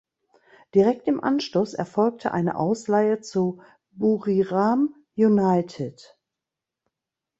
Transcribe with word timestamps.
Direkt 0.73 1.07
im 1.07 1.23
Anschluss 1.23 1.75
erfolgte 1.75 2.31
eine 2.31 2.55
Ausleihe 2.57 3.19
zu 3.21 3.61
Buriram 3.95 4.95
United. 5.15 6.17